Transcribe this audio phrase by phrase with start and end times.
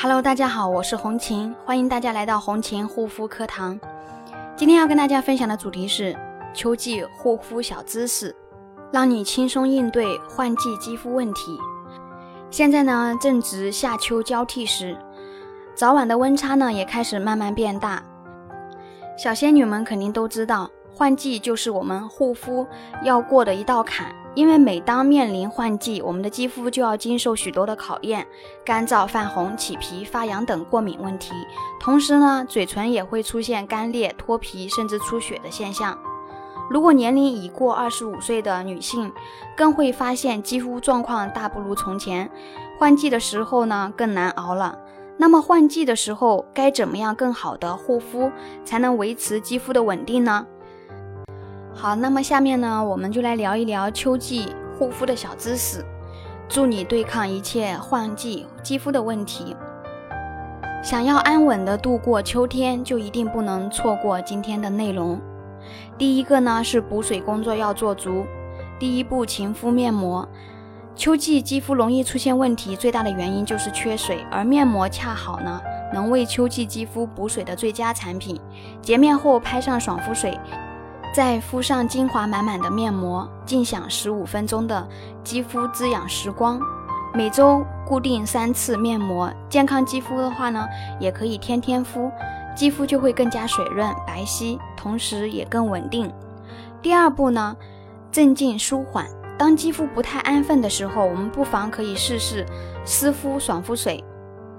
[0.00, 3.76] Hello，大家好，我是红琴，欢迎大家来到红琴护肤课堂。
[4.54, 6.16] 今天要跟大家分享的主题是
[6.54, 8.32] 秋季护肤小知识，
[8.92, 11.58] 让你轻松应对换季肌肤问题。
[12.48, 14.96] 现在呢，正值夏秋交替时，
[15.74, 18.00] 早晚的温差呢也开始慢慢变大。
[19.16, 22.66] 小仙女们肯定都知道，换季就是我们护肤
[23.04, 24.12] 要过的一道坎。
[24.34, 28.26] 因为每当面临换季，我们的肌肤就要经受许多的考验，
[28.64, 31.32] 干燥、泛红、起皮、发痒等过敏问题。
[31.78, 35.96] 同时呢，嘴唇也会出现干裂、脱皮，甚至出血的现象。
[36.68, 39.12] 如果年龄已过二十五岁的女性，
[39.56, 42.28] 更会发现肌肤状况大不如从前。
[42.76, 44.76] 换季的时候呢，更难熬了。
[45.16, 48.30] 那么换季的时候该怎么样更好的护肤，
[48.64, 50.46] 才能维持肌肤的稳定呢？
[51.80, 55.84] 好，那么下面呢，我们就来聊一聊秋季护肤的小知识，
[56.48, 59.54] 助你对抗一切换季肌肤的问题。
[60.82, 65.20] 想要安稳的度过秋天，就一定不能错过今天的内容。
[65.96, 68.26] 第一个呢是补水工作要做足，
[68.76, 70.28] 第一步勤敷面膜。
[70.96, 75.60] 秋季肌肤容易出现问题，最大的原因就是缺水，而面膜恰好呢
[75.94, 78.36] 能为秋季肌肤补水的最佳产品。
[78.82, 80.36] 洁面后拍上爽肤水。
[81.12, 84.86] 再敷上精华满满的面膜，静享十五分钟的
[85.24, 86.60] 肌肤滋养时光。
[87.14, 90.66] 每周固定三次面膜，健康肌肤的话呢，
[91.00, 92.10] 也可以天天敷，
[92.54, 96.12] 肌肤就会更加水润白皙，同时也更稳定。
[96.82, 97.56] 第二步呢，
[98.12, 99.06] 镇静舒缓。
[99.38, 102.44] 当肌肤不太安分的时候，我们不妨可以试试
[102.84, 104.04] 湿敷爽肤水，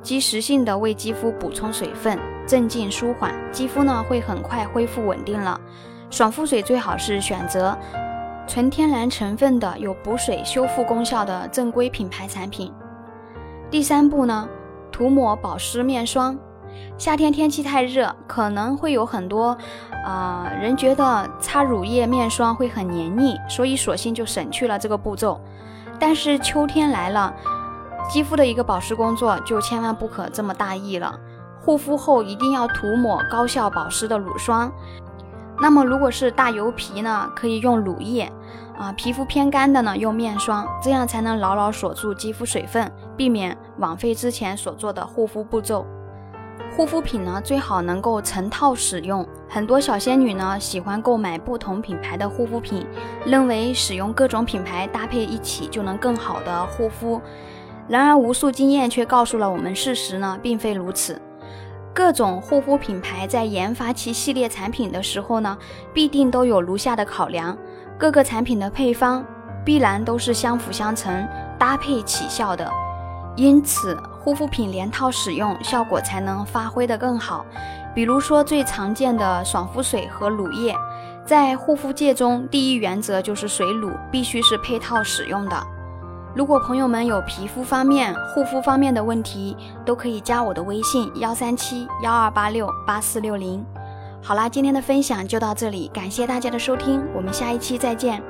[0.00, 5.60] 及时性的为肌肤补充水分，镇静舒缓，肌肤呢会很快恢复稳定了。
[6.10, 7.76] 爽肤水最好是选择
[8.46, 12.72] 纯天然成分的、有补水修复功效的正规品牌产品。
[13.70, 14.48] 第三步呢，
[14.92, 16.38] 涂抹保湿面霜。
[16.96, 19.56] 夏天天气太热，可能会有很多
[20.04, 25.40] 呃人觉得擦乳液面霜会很黏腻，所以索性就省去了这个步骤。
[25.98, 27.34] 但是秋天来了，
[28.08, 31.18] 肌肤的一个保湿工作就千万不可这么大意了。
[31.60, 34.70] 护肤后一定要涂抹高效保湿的乳霜。
[35.58, 38.30] 那么，如果是大油皮呢，可以用乳液
[38.78, 45.86] 啊；皮肤偏干的呢，用面霜，这样才能牢牢锁住肌肤水分，避免枉费之前所做的护肤步骤。
[46.76, 49.26] 护肤品呢，最好能够成套使用。
[49.48, 52.86] 很多小仙女呢，喜欢购买不同品牌的护肤品，
[53.24, 57.18] 认为使用各种品牌搭配一起就能更好的护肤。
[57.88, 61.18] 然而，无数经验却告诉了我们，事实呢，并非如此。
[61.96, 65.56] 各种护肤品牌在研发其系列产品的时候呢，
[65.94, 67.56] 必定都有如下的考量：
[67.96, 69.24] 各个产品的配方
[69.64, 71.26] 必然都是相辅相成、
[71.58, 72.70] 搭配起效的，
[73.34, 77.46] 因此护肤品连套使用效果才能发挥得更好。
[77.94, 80.76] 比如说最常见的爽肤水和乳液，
[81.24, 85.66] 在护肤界中，第一原则就是水乳必须是配套使用的。
[86.36, 93.64] 如果朋友们有皮肤方面、护肤方面的问题，都可以加我的微信幺三七幺二八六八四六零。
[94.22, 98.22] 好啦，今天的分享就到这里，感谢大家的收听，我们下一期再见。